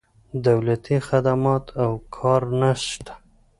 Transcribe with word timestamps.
دولتي 0.47 0.97
خدمات 1.07 1.65
او 1.83 1.91
کار 2.15 2.41
نه 2.59 2.71
شته. 2.85 3.13